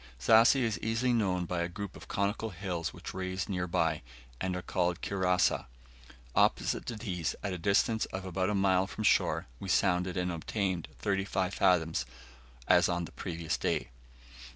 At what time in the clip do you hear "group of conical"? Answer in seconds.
1.69-2.49